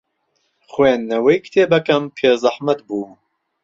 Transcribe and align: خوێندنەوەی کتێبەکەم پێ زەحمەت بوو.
خوێندنەوەی 0.71 1.39
کتێبەکەم 1.45 2.03
پێ 2.17 2.31
زەحمەت 2.41 2.79
بوو. 2.87 3.07